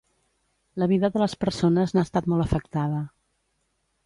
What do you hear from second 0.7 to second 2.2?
La vida de les persones n’ha